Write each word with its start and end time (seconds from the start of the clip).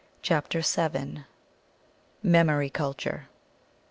CHAPTER 0.23 0.61
VII. 0.61 1.25
MEMORY 2.23 2.71
CULTURE. 2.71 3.27